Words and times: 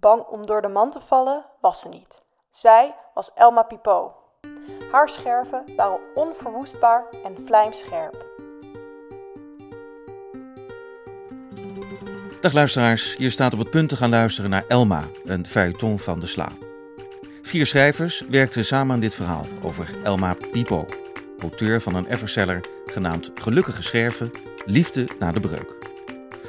Bang 0.00 0.22
om 0.22 0.46
door 0.46 0.62
de 0.62 0.68
man 0.68 0.90
te 0.90 1.00
vallen 1.06 1.44
was 1.60 1.80
ze 1.80 1.88
niet. 1.88 2.22
Zij 2.50 2.94
was 3.14 3.30
Elma 3.34 3.62
Pipot. 3.62 4.12
Haar 4.92 5.08
scherven 5.08 5.64
waren 5.76 5.98
onverwoestbaar 6.14 7.04
en 7.24 7.36
vlijmscherp. 7.46 8.26
Dag 12.40 12.52
luisteraars, 12.52 13.14
je 13.18 13.30
staat 13.30 13.52
op 13.52 13.58
het 13.58 13.70
punt 13.70 13.88
te 13.88 13.96
gaan 13.96 14.10
luisteren 14.10 14.50
naar 14.50 14.64
Elma, 14.68 15.04
een 15.24 15.46
feuilleton 15.46 15.98
van 15.98 16.20
de 16.20 16.26
Sla. 16.26 16.48
Vier 17.42 17.66
schrijvers 17.66 18.24
werkten 18.28 18.64
samen 18.64 18.94
aan 18.94 19.00
dit 19.00 19.14
verhaal 19.14 19.46
over 19.62 20.02
Elma 20.04 20.34
Pipo, 20.52 20.86
auteur 21.38 21.80
van 21.80 21.94
een 21.94 22.06
everseller 22.06 22.60
genaamd 22.84 23.30
Gelukkige 23.34 23.82
Scherven, 23.82 24.30
Liefde 24.64 25.08
na 25.18 25.32
de 25.32 25.40
breuk. 25.40 25.78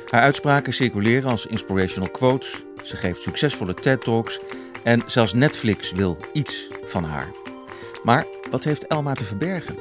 Haar 0.10 0.22
uitspraken 0.22 0.74
circuleren 0.74 1.30
als 1.30 1.46
inspirational 1.46 2.12
quotes, 2.12 2.64
ze 2.84 2.98
geeft 2.98 3.22
succesvolle 3.22 3.74
TED-talks 3.74 4.40
en 4.84 5.04
zelfs 5.06 5.34
Netflix 5.34 5.92
wil 5.92 6.18
iets 6.34 6.68
van 6.84 7.04
haar. 7.04 7.28
Maar 8.04 8.26
wat 8.50 8.64
heeft 8.64 8.88
Elma 8.88 9.14
te 9.14 9.24
verbergen? 9.24 9.76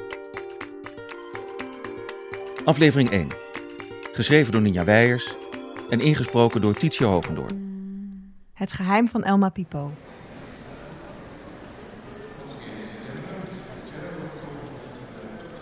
Aflevering 2.65 3.09
1. 3.09 3.27
Geschreven 4.13 4.51
door 4.51 4.61
Ninja 4.61 4.83
Weijers 4.83 5.35
en 5.89 5.99
ingesproken 5.99 6.61
door 6.61 6.73
Tietje 6.73 7.05
Hogendoorn. 7.05 7.69
Het 8.53 8.71
geheim 8.71 9.09
van 9.09 9.23
Elma 9.23 9.49
Pipo. 9.49 9.91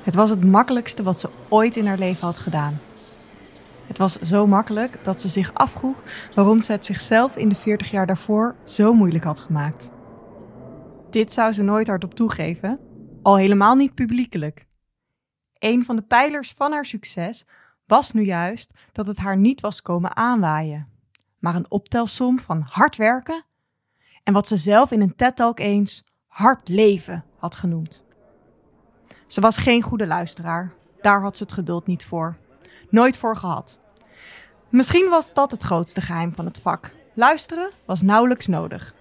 Het 0.03 0.15
was 0.15 0.29
het 0.29 0.43
makkelijkste 0.43 1.03
wat 1.03 1.19
ze 1.19 1.29
ooit 1.47 1.77
in 1.77 1.85
haar 1.85 1.97
leven 1.97 2.25
had 2.25 2.39
gedaan. 2.39 2.79
Was 3.99 4.21
zo 4.21 4.47
makkelijk 4.47 5.03
dat 5.03 5.21
ze 5.21 5.27
zich 5.27 5.53
afvroeg 5.53 6.03
waarom 6.35 6.61
ze 6.61 6.71
het 6.71 6.85
zichzelf 6.85 7.35
in 7.35 7.49
de 7.49 7.55
40 7.55 7.91
jaar 7.91 8.05
daarvoor 8.05 8.55
zo 8.63 8.93
moeilijk 8.93 9.23
had 9.23 9.39
gemaakt. 9.39 9.89
Dit 11.09 11.33
zou 11.33 11.51
ze 11.51 11.63
nooit 11.63 11.87
hardop 11.87 12.13
toegeven, 12.13 12.79
al 13.21 13.37
helemaal 13.37 13.75
niet 13.75 13.93
publiekelijk. 13.93 14.65
Een 15.53 15.85
van 15.85 15.95
de 15.95 16.01
pijlers 16.01 16.51
van 16.51 16.71
haar 16.71 16.85
succes 16.85 17.45
was 17.85 18.11
nu 18.11 18.23
juist 18.23 18.73
dat 18.91 19.07
het 19.07 19.17
haar 19.17 19.37
niet 19.37 19.61
was 19.61 19.81
komen 19.81 20.15
aanwaaien, 20.15 20.87
maar 21.39 21.55
een 21.55 21.71
optelsom 21.71 22.39
van 22.39 22.61
hard 22.69 22.95
werken 22.95 23.43
en 24.23 24.33
wat 24.33 24.47
ze 24.47 24.57
zelf 24.57 24.91
in 24.91 25.01
een 25.01 25.15
TED-talk 25.15 25.59
eens 25.59 26.03
hard 26.27 26.67
leven 26.67 27.25
had 27.37 27.55
genoemd. 27.55 28.03
Ze 29.27 29.41
was 29.41 29.57
geen 29.57 29.81
goede 29.81 30.07
luisteraar, 30.07 30.73
daar 31.01 31.21
had 31.21 31.37
ze 31.37 31.43
het 31.43 31.51
geduld 31.51 31.87
niet 31.87 32.05
voor. 32.05 32.37
Nooit 32.89 33.17
voor 33.17 33.35
gehad. 33.35 33.79
Misschien 34.69 35.09
was 35.09 35.33
dat 35.33 35.51
het 35.51 35.63
grootste 35.63 36.01
geheim 36.01 36.33
van 36.33 36.45
het 36.45 36.59
vak. 36.59 36.91
Luisteren 37.13 37.71
was 37.85 38.01
nauwelijks 38.01 38.47
nodig. 38.47 38.93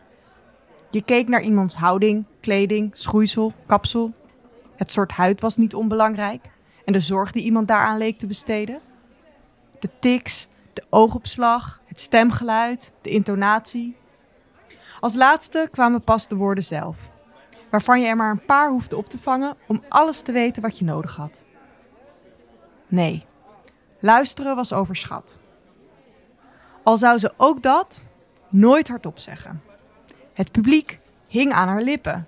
Je 0.91 1.03
keek 1.03 1.29
naar 1.29 1.43
iemands 1.43 1.75
houding, 1.75 2.27
kleding, 2.41 2.91
schoeisel, 2.93 3.53
kapsel. 3.67 4.13
Het 4.77 4.91
soort 4.91 5.13
huid 5.13 5.41
was 5.41 5.57
niet 5.57 5.75
onbelangrijk 5.75 6.45
en 6.85 6.93
de 6.93 7.01
zorg 7.01 7.33
die 7.33 7.43
iemand 7.43 7.69
daaraan 7.69 7.99
leek 7.99 8.19
te 8.19 8.27
besteden. 8.27 8.81
De 9.81 9.91
tics, 10.01 10.49
de 10.73 10.85
oogopslag, 10.91 11.81
het 11.85 12.01
stemgeluid, 12.01 12.93
de 13.03 13.11
intonatie. 13.11 13.97
Als 15.01 15.15
laatste 15.15 15.69
kwamen 15.71 16.03
pas 16.03 16.29
de 16.29 16.37
woorden 16.37 16.65
zelf, 16.65 16.97
waarvan 17.71 18.01
je 18.01 18.07
er 18.07 18.17
maar 18.17 18.31
een 18.31 18.45
paar 18.45 18.71
hoefde 18.71 18.97
op 18.97 19.09
te 19.09 19.19
vangen 19.19 19.57
om 19.67 19.83
alles 19.89 20.21
te 20.21 20.33
weten 20.33 20.63
wat 20.63 20.79
je 20.79 20.85
nodig 20.85 21.17
had. 21.17 21.45
Nee, 22.87 23.27
luisteren 24.01 24.57
was 24.57 24.73
overschat. 24.73 25.39
Al 26.89 26.99
zou 26.99 27.19
ze 27.19 27.33
ook 27.37 27.63
dat 27.63 28.07
nooit 28.49 28.89
hardop 28.89 29.19
zeggen. 29.19 29.63
Het 30.33 30.53
publiek 30.53 31.01
hing 31.27 31.53
aan 31.53 31.69
haar 31.69 31.83
lippen. 31.83 32.27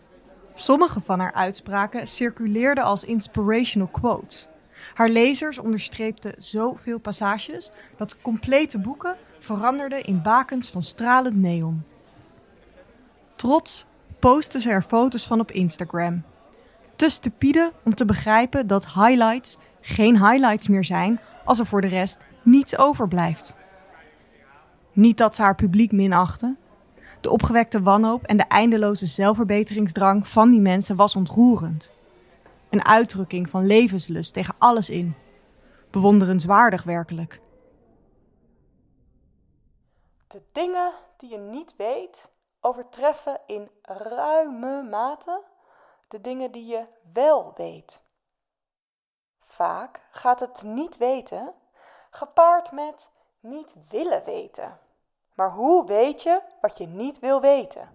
Sommige 0.54 1.00
van 1.00 1.20
haar 1.20 1.32
uitspraken 1.32 2.08
circuleerden 2.08 2.84
als 2.84 3.04
inspirational 3.04 3.88
quotes. 3.88 4.48
Haar 4.94 5.08
lezers 5.08 5.58
onderstreepten 5.58 6.34
zoveel 6.38 6.98
passages 6.98 7.70
dat 7.96 8.20
complete 8.20 8.78
boeken 8.78 9.16
veranderden 9.38 10.04
in 10.04 10.22
bakens 10.22 10.70
van 10.70 10.82
stralend 10.82 11.36
neon. 11.36 11.84
Trots 13.36 13.86
postte 14.18 14.60
ze 14.60 14.70
er 14.70 14.82
foto's 14.82 15.26
van 15.26 15.40
op 15.40 15.50
Instagram. 15.50 16.24
Te 16.96 17.08
stupide 17.08 17.72
om 17.84 17.94
te 17.94 18.04
begrijpen 18.04 18.66
dat 18.66 18.92
highlights 18.92 19.58
geen 19.80 20.26
highlights 20.26 20.68
meer 20.68 20.84
zijn 20.84 21.20
als 21.44 21.58
er 21.58 21.66
voor 21.66 21.80
de 21.80 21.88
rest 21.88 22.18
niets 22.42 22.78
overblijft. 22.78 23.58
Niet 24.92 25.18
dat 25.18 25.34
ze 25.34 25.42
haar 25.42 25.54
publiek 25.54 25.92
minachtte. 25.92 26.56
De 27.20 27.30
opgewekte 27.30 27.82
wanhoop 27.82 28.22
en 28.22 28.36
de 28.36 28.44
eindeloze 28.48 29.06
zelfverbeteringsdrang 29.06 30.28
van 30.28 30.50
die 30.50 30.60
mensen 30.60 30.96
was 30.96 31.16
ontroerend. 31.16 31.92
Een 32.70 32.84
uitdrukking 32.84 33.50
van 33.50 33.66
levenslust 33.66 34.32
tegen 34.32 34.54
alles 34.58 34.90
in. 34.90 35.14
Bewonderenswaardig 35.90 36.82
werkelijk. 36.82 37.40
De 40.26 40.42
dingen 40.52 40.92
die 41.16 41.30
je 41.30 41.38
niet 41.38 41.74
weet 41.76 42.28
overtreffen 42.60 43.40
in 43.46 43.70
ruime 43.82 44.82
mate 44.82 45.42
de 46.10 46.20
dingen 46.20 46.52
die 46.52 46.66
je 46.66 46.86
wel 47.12 47.52
weet. 47.56 48.02
Vaak 49.44 50.00
gaat 50.10 50.40
het 50.40 50.62
niet 50.62 50.96
weten 50.96 51.54
gepaard 52.10 52.72
met 52.72 53.10
niet 53.40 53.74
willen 53.88 54.22
weten. 54.24 54.78
Maar 55.34 55.50
hoe 55.50 55.86
weet 55.86 56.22
je 56.22 56.40
wat 56.60 56.78
je 56.78 56.86
niet 56.86 57.18
wil 57.18 57.40
weten? 57.40 57.88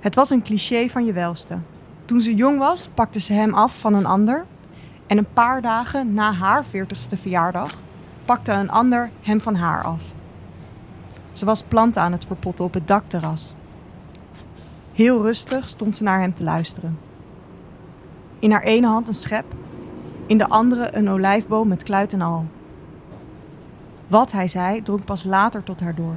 Het 0.00 0.14
was 0.14 0.30
een 0.30 0.42
cliché 0.42 0.88
van 0.88 1.04
je 1.04 1.12
welste. 1.12 1.58
Toen 2.04 2.20
ze 2.20 2.34
jong 2.34 2.58
was, 2.58 2.88
pakte 2.88 3.20
ze 3.20 3.32
hem 3.32 3.54
af 3.54 3.78
van 3.78 3.94
een 3.94 4.06
ander. 4.06 4.46
En 5.06 5.18
een 5.18 5.32
paar 5.32 5.62
dagen 5.62 6.14
na 6.14 6.32
haar 6.32 6.64
40ste 6.64 7.18
verjaardag 7.20 7.82
pakte 8.24 8.52
een 8.52 8.70
ander 8.70 9.10
hem 9.20 9.40
van 9.40 9.54
haar 9.54 9.84
af. 9.84 10.02
Ze 11.32 11.44
was 11.44 11.62
planten 11.62 12.02
aan 12.02 12.12
het 12.12 12.24
verpotten 12.24 12.64
op 12.64 12.74
het 12.74 12.88
dakterras. 12.88 13.54
Heel 14.92 15.22
rustig 15.22 15.68
stond 15.68 15.96
ze 15.96 16.02
naar 16.02 16.20
hem 16.20 16.34
te 16.34 16.44
luisteren. 16.44 16.98
In 18.44 18.50
haar 18.50 18.62
ene 18.62 18.86
hand 18.86 19.08
een 19.08 19.14
schep, 19.14 19.44
in 20.26 20.38
de 20.38 20.48
andere 20.48 20.96
een 20.96 21.08
olijfboom 21.08 21.68
met 21.68 21.82
kluit 21.82 22.12
en 22.12 22.20
al. 22.20 22.46
Wat 24.06 24.32
hij 24.32 24.48
zei 24.48 24.82
drong 24.82 25.04
pas 25.04 25.24
later 25.24 25.62
tot 25.62 25.80
haar 25.80 25.94
door. 25.94 26.14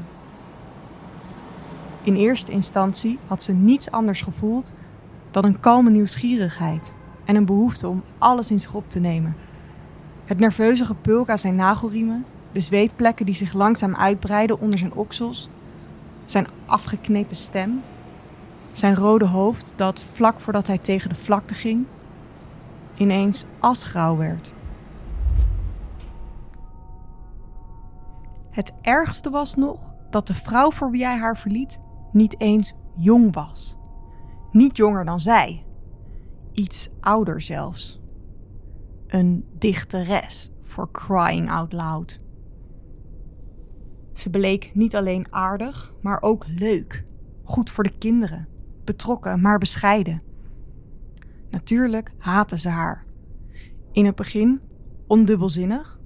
In 2.04 2.16
eerste 2.16 2.52
instantie 2.52 3.20
had 3.28 3.42
ze 3.42 3.54
niets 3.54 3.92
anders 3.92 4.22
gevoeld 4.22 4.74
dan 5.32 5.46
een 5.46 5.60
kalme 5.60 5.90
nieuwsgierigheid 5.90 6.94
en 7.26 7.36
een 7.36 7.46
behoefte 7.46 7.88
om 7.88 8.04
alles 8.18 8.52
in 8.52 8.60
zich 8.60 8.74
op 8.74 8.90
te 8.90 9.00
nemen. 9.00 9.36
Het 10.26 10.40
nerveuze 10.40 10.86
gepulk 10.86 11.30
aan 11.30 11.38
zijn 11.38 11.56
nagelriemen, 11.56 12.26
de 12.52 12.60
zweetplekken 12.60 13.26
die 13.26 13.36
zich 13.36 13.54
langzaam 13.54 13.96
uitbreiden 13.96 14.60
onder 14.60 14.80
zijn 14.80 14.94
oksels, 14.94 15.50
zijn 16.26 16.48
afgeknepen 16.66 17.36
stem, 17.36 17.82
zijn 18.72 18.96
rode 18.96 19.26
hoofd 19.26 19.74
dat 19.76 20.06
vlak 20.14 20.40
voordat 20.40 20.68
hij 20.68 20.78
tegen 20.78 21.10
de 21.10 21.16
vlakte 21.16 21.54
ging, 21.54 21.86
ineens 22.98 23.46
asgrauw 23.60 24.18
werd. 24.18 24.54
Het 28.50 28.74
ergste 28.82 29.30
was 29.30 29.56
nog 29.56 29.94
dat 30.10 30.28
de 30.28 30.34
vrouw 30.34 30.72
voor 30.72 30.92
wie 30.92 31.06
hij 31.06 31.18
haar 31.18 31.38
verliet 31.38 31.80
niet 32.12 32.40
eens 32.40 32.74
jong 32.96 33.34
was. 33.34 33.78
Niet 34.52 34.78
jonger 34.78 35.06
dan 35.06 35.20
zij. 35.20 35.66
Iets 36.52 36.90
ouder 37.00 37.42
zelfs. 37.42 38.02
Een 39.08 39.46
dichteres, 39.58 40.52
voor 40.64 40.92
crying 40.92 41.50
out 41.50 41.74
loud. 41.74 42.20
Ze 44.14 44.30
bleek 44.30 44.72
niet 44.74 44.96
alleen 44.96 45.28
aardig, 45.30 45.94
maar 46.02 46.22
ook 46.22 46.46
leuk. 46.48 47.06
Goed 47.44 47.70
voor 47.70 47.84
de 47.84 47.98
kinderen. 47.98 48.48
Betrokken, 48.84 49.42
maar 49.42 49.58
bescheiden. 49.58 50.22
Natuurlijk 51.58 52.12
haatte 52.18 52.58
ze 52.58 52.70
haar. 52.70 53.04
In 53.92 54.06
het 54.06 54.16
begin 54.16 54.62
ondubbelzinnig. 55.08 56.00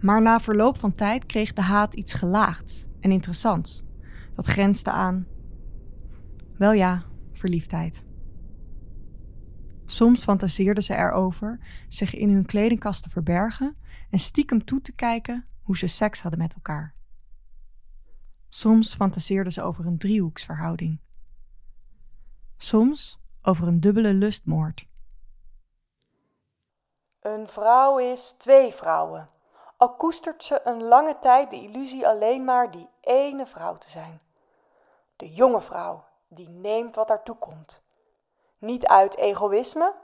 Maar 0.00 0.22
na 0.22 0.40
verloop 0.40 0.78
van 0.78 0.94
tijd 0.94 1.26
kreeg 1.26 1.52
de 1.52 1.60
haat 1.60 1.94
iets 1.94 2.12
gelaagds 2.12 2.86
en 3.00 3.10
interessants. 3.10 3.84
Dat 4.34 4.46
grensde 4.46 4.90
aan, 4.90 5.26
wel 6.58 6.72
ja, 6.72 7.04
verliefdheid. 7.32 8.04
Soms 9.86 10.20
fantaseerden 10.20 10.82
ze 10.82 10.94
erover 10.94 11.58
zich 11.88 12.14
in 12.14 12.30
hun 12.30 12.46
kledingkast 12.46 13.02
te 13.02 13.10
verbergen 13.10 13.74
en 14.10 14.18
stiekem 14.18 14.64
toe 14.64 14.80
te 14.80 14.94
kijken 14.94 15.46
hoe 15.62 15.76
ze 15.76 15.86
seks 15.86 16.20
hadden 16.20 16.40
met 16.40 16.54
elkaar. 16.54 16.94
Soms 18.48 18.94
fantaseerden 18.94 19.52
ze 19.52 19.62
over 19.62 19.86
een 19.86 19.98
driehoeksverhouding. 19.98 21.00
Soms 22.56 23.24
over 23.46 23.66
een 23.66 23.80
dubbele 23.80 24.12
lustmoord. 24.12 24.86
Een 27.20 27.48
vrouw 27.48 27.98
is 27.98 28.32
twee 28.32 28.74
vrouwen. 28.74 29.30
Al 29.76 29.94
koestert 29.94 30.44
ze 30.44 30.60
een 30.64 30.82
lange 30.82 31.18
tijd 31.18 31.50
de 31.50 31.56
illusie 31.56 32.08
alleen 32.08 32.44
maar 32.44 32.70
die 32.70 32.88
ene 33.00 33.46
vrouw 33.46 33.78
te 33.78 33.90
zijn. 33.90 34.20
De 35.16 35.30
jonge 35.30 35.60
vrouw, 35.60 36.04
die 36.28 36.48
neemt 36.48 36.94
wat 36.94 37.08
daartoe 37.08 37.36
komt. 37.36 37.82
Niet 38.58 38.86
uit 38.86 39.16
egoïsme, 39.16 39.94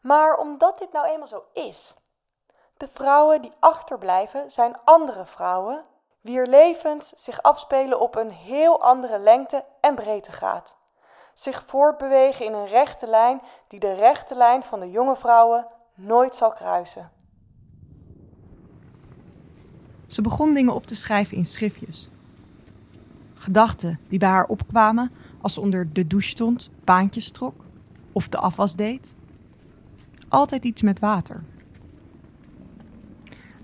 maar 0.00 0.36
omdat 0.36 0.78
dit 0.78 0.92
nou 0.92 1.06
eenmaal 1.06 1.28
zo 1.28 1.44
is. 1.52 1.94
De 2.76 2.88
vrouwen 2.92 3.42
die 3.42 3.52
achterblijven 3.58 4.50
zijn 4.50 4.76
andere 4.84 5.24
vrouwen, 5.24 5.84
wier 6.20 6.46
levens 6.46 7.08
zich 7.08 7.42
afspelen 7.42 8.00
op 8.00 8.14
een 8.14 8.30
heel 8.30 8.82
andere 8.82 9.18
lengte 9.18 9.64
en 9.80 9.94
breedtegraad. 9.94 10.80
Zich 11.34 11.64
voortbewegen 11.66 12.46
in 12.46 12.52
een 12.52 12.66
rechte 12.66 13.06
lijn 13.06 13.40
die 13.68 13.80
de 13.80 13.94
rechte 13.94 14.34
lijn 14.34 14.62
van 14.62 14.80
de 14.80 14.90
jonge 14.90 15.16
vrouwen 15.16 15.66
nooit 15.94 16.34
zal 16.34 16.50
kruisen. 16.50 17.10
Ze 20.06 20.22
begon 20.22 20.54
dingen 20.54 20.74
op 20.74 20.86
te 20.86 20.96
schrijven 20.96 21.36
in 21.36 21.44
schriftjes. 21.44 22.10
Gedachten 23.34 24.00
die 24.08 24.18
bij 24.18 24.28
haar 24.28 24.46
opkwamen 24.46 25.12
als 25.40 25.52
ze 25.52 25.60
onder 25.60 25.92
de 25.92 26.06
douche 26.06 26.28
stond, 26.28 26.70
baantjes 26.84 27.30
trok 27.30 27.54
of 28.12 28.28
de 28.28 28.38
afwas 28.38 28.76
deed. 28.76 29.14
Altijd 30.28 30.64
iets 30.64 30.82
met 30.82 30.98
water. 31.00 31.42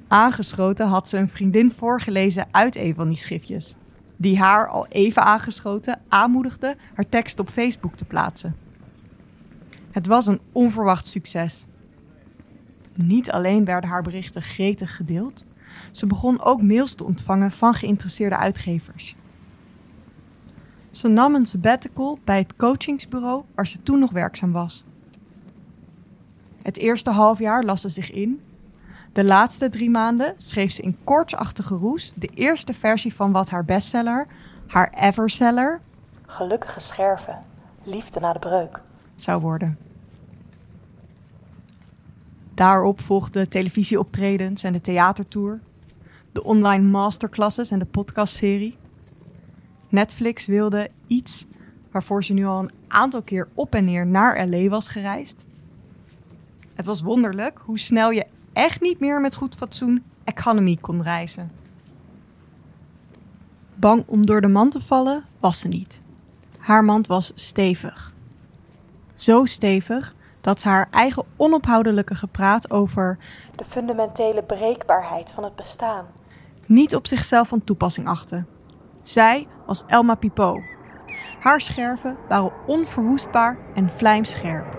Aangeschoten 0.08 0.86
had 0.86 1.08
ze 1.08 1.16
een 1.16 1.28
vriendin 1.28 1.72
voorgelezen 1.72 2.46
uit 2.50 2.76
een 2.76 2.94
van 2.94 3.08
die 3.08 3.16
schriftjes, 3.16 3.74
die 4.20 4.38
haar 4.38 4.68
al 4.68 4.86
even 4.86 5.22
aangeschoten 5.22 6.00
aanmoedigde 6.08 6.76
haar 6.94 7.08
tekst 7.08 7.38
op 7.38 7.48
Facebook 7.48 7.94
te 7.94 8.04
plaatsen. 8.04 8.56
Het 9.90 10.06
was 10.06 10.26
een 10.26 10.40
onverwacht 10.52 11.06
succes. 11.06 11.64
Niet 12.94 13.30
alleen 13.30 13.64
werden 13.64 13.90
haar 13.90 14.02
berichten 14.02 14.42
gretig 14.42 14.96
gedeeld, 14.96 15.44
ze 15.92 16.06
begon 16.06 16.42
ook 16.42 16.62
mails 16.62 16.94
te 16.94 17.04
ontvangen 17.04 17.50
van 17.50 17.74
geïnteresseerde 17.74 18.36
uitgevers. 18.36 19.16
Ze 20.90 21.08
nam 21.08 21.34
een 21.34 21.46
sabbatical 21.46 22.18
bij 22.24 22.38
het 22.38 22.56
coachingsbureau 22.56 23.44
waar 23.54 23.66
ze 23.66 23.82
toen 23.82 23.98
nog 23.98 24.10
werkzaam 24.10 24.52
was. 24.52 24.84
Het 26.62 26.76
eerste 26.76 27.10
halfjaar 27.10 27.64
las 27.64 27.80
ze 27.80 27.88
zich 27.88 28.10
in. 28.10 28.40
De 29.18 29.24
laatste 29.24 29.68
drie 29.70 29.90
maanden 29.90 30.34
schreef 30.36 30.72
ze 30.72 30.82
in 30.82 30.96
kortsachtige 31.04 31.74
roes 31.74 32.12
de 32.14 32.26
eerste 32.34 32.74
versie 32.74 33.14
van 33.14 33.32
wat 33.32 33.50
haar 33.50 33.64
bestseller, 33.64 34.26
haar 34.66 34.92
everseller, 35.00 35.80
Gelukkige 36.26 36.80
scherven, 36.80 37.38
liefde 37.82 38.20
na 38.20 38.32
de 38.32 38.38
breuk, 38.38 38.80
zou 39.16 39.40
worden. 39.40 39.78
Daarop 42.54 43.00
volgden 43.00 43.48
televisieoptredens 43.48 44.62
en 44.62 44.72
de 44.72 44.80
theatertour, 44.80 45.60
de 46.32 46.44
online 46.44 46.84
masterclasses 46.84 47.70
en 47.70 47.78
de 47.78 47.84
podcastserie. 47.84 48.76
Netflix 49.88 50.46
wilde 50.46 50.90
iets 51.06 51.46
waarvoor 51.90 52.24
ze 52.24 52.32
nu 52.32 52.46
al 52.46 52.58
een 52.58 52.72
aantal 52.88 53.22
keer 53.22 53.48
op 53.54 53.74
en 53.74 53.84
neer 53.84 54.06
naar 54.06 54.46
LA 54.46 54.68
was 54.68 54.88
gereisd. 54.88 55.36
Het 56.74 56.86
was 56.86 57.02
wonderlijk 57.02 57.58
hoe 57.64 57.78
snel 57.78 58.10
je 58.10 58.26
echt 58.58 58.80
niet 58.80 59.00
meer 59.00 59.20
met 59.20 59.34
goed 59.34 59.54
fatsoen 59.54 60.04
economy 60.24 60.78
kon 60.80 61.02
reizen. 61.02 61.52
Bang 63.74 64.04
om 64.06 64.26
door 64.26 64.40
de 64.40 64.48
mand 64.48 64.72
te 64.72 64.80
vallen 64.80 65.24
was 65.40 65.58
ze 65.58 65.68
niet. 65.68 66.00
Haar 66.58 66.84
mand 66.84 67.06
was 67.06 67.32
stevig. 67.34 68.12
Zo 69.14 69.44
stevig 69.44 70.14
dat 70.40 70.60
ze 70.60 70.68
haar 70.68 70.88
eigen 70.90 71.24
onophoudelijke 71.36 72.14
gepraat 72.14 72.70
over 72.70 73.18
de 73.56 73.64
fundamentele 73.68 74.42
breekbaarheid 74.42 75.30
van 75.30 75.44
het 75.44 75.56
bestaan 75.56 76.06
niet 76.68 76.94
op 76.94 77.06
zichzelf 77.06 77.48
van 77.48 77.64
toepassing 77.64 78.06
achtte. 78.06 78.44
Zij 79.02 79.46
was 79.66 79.82
Elma 79.86 80.14
Pipo. 80.14 80.62
Haar 81.40 81.60
scherven 81.60 82.16
waren 82.28 82.52
onverwoestbaar 82.66 83.58
en 83.74 83.90
vlijmscherp. 83.90 84.77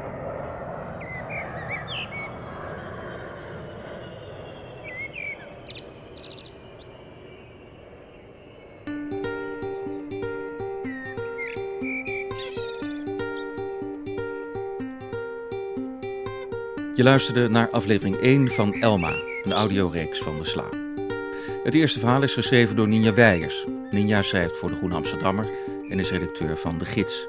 Je 16.99 17.05
luisterde 17.05 17.49
naar 17.49 17.69
aflevering 17.69 18.15
1 18.15 18.47
van 18.47 18.73
Elma, 18.73 19.15
een 19.43 19.51
audioreeks 19.51 20.19
van 20.19 20.37
de 20.37 20.43
Sla. 20.43 20.69
Het 21.63 21.73
eerste 21.73 21.99
verhaal 21.99 22.21
is 22.21 22.33
geschreven 22.33 22.75
door 22.75 22.87
Ninja 22.87 23.13
Weijers. 23.13 23.65
Ninja 23.89 24.21
schrijft 24.21 24.57
voor 24.57 24.69
de 24.69 24.75
Groene 24.75 24.95
Amsterdammer 24.95 25.49
en 25.89 25.99
is 25.99 26.11
redacteur 26.11 26.57
van 26.57 26.77
De 26.77 26.85
Gids. 26.85 27.27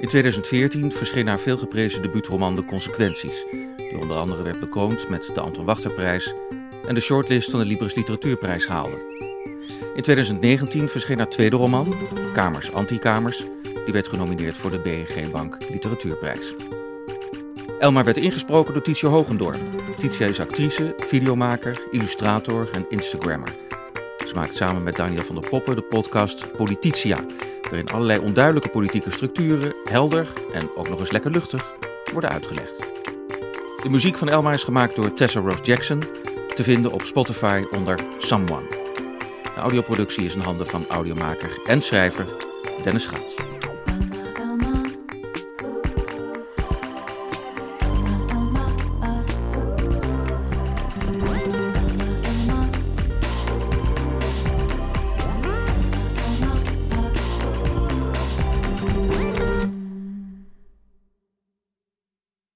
In 0.00 0.08
2014 0.08 0.92
verscheen 0.92 1.26
haar 1.26 1.38
veelgeprezen 1.38 2.02
debuutroman 2.02 2.56
De 2.56 2.64
Consequenties, 2.64 3.44
die 3.76 3.98
onder 3.98 4.16
andere 4.16 4.42
werd 4.42 4.60
bekroond 4.60 5.08
met 5.08 5.30
de 5.34 5.40
Anton 5.40 5.64
Wachterprijs 5.64 6.34
en 6.86 6.94
de 6.94 7.00
shortlist 7.00 7.50
van 7.50 7.60
de 7.60 7.66
Libris 7.66 7.94
Literatuurprijs 7.94 8.66
haalde. 8.66 8.96
In 9.94 10.02
2019 10.02 10.88
verscheen 10.88 11.18
haar 11.18 11.28
tweede 11.28 11.56
roman, 11.56 11.94
Kamers 12.32 12.72
Antikamers, 12.72 13.44
die 13.84 13.92
werd 13.92 14.08
genomineerd 14.08 14.56
voor 14.56 14.70
de 14.70 14.78
BNG 14.78 15.30
Bank 15.30 15.58
Literatuurprijs. 15.70 16.54
Elma 17.84 18.04
werd 18.04 18.16
ingesproken 18.16 18.74
door 18.74 18.82
Titia 18.82 19.08
Hogendoorn. 19.08 19.60
Titia 19.96 20.26
is 20.26 20.40
actrice, 20.40 20.94
videomaker, 20.96 21.80
illustrator 21.90 22.68
en 22.72 22.86
Instagrammer. 22.88 23.54
Ze 24.26 24.34
maakt 24.34 24.54
samen 24.54 24.82
met 24.82 24.96
Daniel 24.96 25.22
van 25.22 25.34
der 25.34 25.48
Poppen 25.48 25.76
de 25.76 25.82
podcast 25.82 26.52
Polititia, 26.56 27.24
waarin 27.62 27.88
allerlei 27.88 28.18
onduidelijke 28.18 28.68
politieke 28.68 29.10
structuren 29.10 29.76
helder 29.84 30.28
en 30.52 30.76
ook 30.76 30.88
nog 30.88 30.98
eens 30.98 31.10
lekker 31.10 31.30
luchtig 31.30 31.76
worden 32.12 32.30
uitgelegd. 32.30 32.78
De 33.82 33.90
muziek 33.90 34.16
van 34.16 34.28
Elma 34.28 34.52
is 34.52 34.64
gemaakt 34.64 34.96
door 34.96 35.14
Tessa 35.14 35.40
Rose 35.40 35.62
Jackson, 35.62 36.02
te 36.54 36.62
vinden 36.62 36.92
op 36.92 37.02
Spotify 37.02 37.64
onder 37.76 37.98
Someone. 38.18 38.68
De 39.54 39.60
audioproductie 39.60 40.24
is 40.24 40.34
in 40.34 40.40
handen 40.40 40.66
van 40.66 40.86
audiomaker 40.88 41.60
en 41.66 41.82
schrijver 41.82 42.26
Dennis 42.82 43.06
Gaats. 43.06 43.53